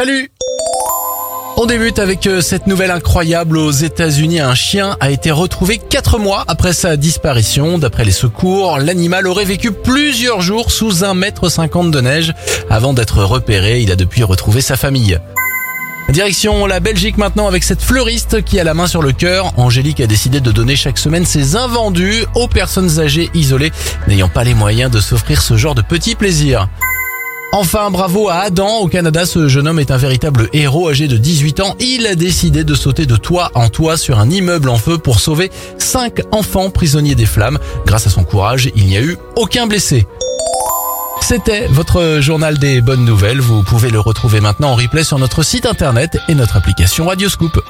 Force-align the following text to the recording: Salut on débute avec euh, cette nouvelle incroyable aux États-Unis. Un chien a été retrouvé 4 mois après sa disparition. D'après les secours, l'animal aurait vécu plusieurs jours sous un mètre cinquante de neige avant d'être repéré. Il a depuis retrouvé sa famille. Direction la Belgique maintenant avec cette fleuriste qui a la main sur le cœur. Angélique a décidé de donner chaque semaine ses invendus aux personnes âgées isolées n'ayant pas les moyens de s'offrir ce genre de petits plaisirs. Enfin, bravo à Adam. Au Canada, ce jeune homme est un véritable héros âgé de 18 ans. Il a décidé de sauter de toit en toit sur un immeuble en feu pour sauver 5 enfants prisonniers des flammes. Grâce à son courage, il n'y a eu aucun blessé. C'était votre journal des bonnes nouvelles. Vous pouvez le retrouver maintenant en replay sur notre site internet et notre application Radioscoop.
Salut 0.00 0.30
on 1.58 1.66
débute 1.66 1.98
avec 1.98 2.26
euh, 2.26 2.40
cette 2.40 2.66
nouvelle 2.66 2.90
incroyable 2.90 3.58
aux 3.58 3.70
États-Unis. 3.70 4.40
Un 4.40 4.54
chien 4.54 4.96
a 4.98 5.10
été 5.10 5.30
retrouvé 5.30 5.76
4 5.76 6.18
mois 6.18 6.42
après 6.48 6.72
sa 6.72 6.96
disparition. 6.96 7.76
D'après 7.76 8.06
les 8.06 8.10
secours, 8.10 8.78
l'animal 8.78 9.26
aurait 9.26 9.44
vécu 9.44 9.72
plusieurs 9.72 10.40
jours 10.40 10.70
sous 10.70 11.04
un 11.04 11.12
mètre 11.12 11.50
cinquante 11.50 11.90
de 11.90 12.00
neige 12.00 12.32
avant 12.70 12.94
d'être 12.94 13.22
repéré. 13.22 13.82
Il 13.82 13.92
a 13.92 13.96
depuis 13.96 14.22
retrouvé 14.22 14.62
sa 14.62 14.78
famille. 14.78 15.18
Direction 16.08 16.64
la 16.64 16.80
Belgique 16.80 17.18
maintenant 17.18 17.46
avec 17.46 17.62
cette 17.62 17.82
fleuriste 17.82 18.42
qui 18.42 18.58
a 18.58 18.64
la 18.64 18.72
main 18.72 18.86
sur 18.86 19.02
le 19.02 19.12
cœur. 19.12 19.52
Angélique 19.58 20.00
a 20.00 20.06
décidé 20.06 20.40
de 20.40 20.50
donner 20.50 20.76
chaque 20.76 20.96
semaine 20.96 21.26
ses 21.26 21.56
invendus 21.56 22.24
aux 22.34 22.48
personnes 22.48 23.00
âgées 23.00 23.28
isolées 23.34 23.72
n'ayant 24.08 24.30
pas 24.30 24.44
les 24.44 24.54
moyens 24.54 24.90
de 24.90 24.98
s'offrir 24.98 25.42
ce 25.42 25.58
genre 25.58 25.74
de 25.74 25.82
petits 25.82 26.14
plaisirs. 26.14 26.70
Enfin, 27.52 27.90
bravo 27.90 28.28
à 28.28 28.36
Adam. 28.36 28.78
Au 28.78 28.86
Canada, 28.86 29.26
ce 29.26 29.48
jeune 29.48 29.66
homme 29.66 29.80
est 29.80 29.90
un 29.90 29.96
véritable 29.96 30.48
héros 30.52 30.88
âgé 30.88 31.08
de 31.08 31.16
18 31.16 31.60
ans. 31.60 31.74
Il 31.80 32.06
a 32.06 32.14
décidé 32.14 32.62
de 32.62 32.74
sauter 32.74 33.06
de 33.06 33.16
toit 33.16 33.50
en 33.54 33.68
toit 33.68 33.96
sur 33.96 34.20
un 34.20 34.30
immeuble 34.30 34.68
en 34.68 34.78
feu 34.78 34.98
pour 34.98 35.18
sauver 35.18 35.50
5 35.78 36.20
enfants 36.30 36.70
prisonniers 36.70 37.16
des 37.16 37.26
flammes. 37.26 37.58
Grâce 37.86 38.06
à 38.06 38.10
son 38.10 38.22
courage, 38.22 38.70
il 38.76 38.86
n'y 38.86 38.96
a 38.96 39.02
eu 39.02 39.16
aucun 39.34 39.66
blessé. 39.66 40.06
C'était 41.20 41.66
votre 41.66 42.18
journal 42.20 42.56
des 42.56 42.80
bonnes 42.80 43.04
nouvelles. 43.04 43.40
Vous 43.40 43.64
pouvez 43.64 43.90
le 43.90 44.00
retrouver 44.00 44.40
maintenant 44.40 44.70
en 44.70 44.76
replay 44.76 45.02
sur 45.02 45.18
notre 45.18 45.42
site 45.42 45.66
internet 45.66 46.18
et 46.28 46.36
notre 46.36 46.56
application 46.56 47.06
Radioscoop. 47.06 47.60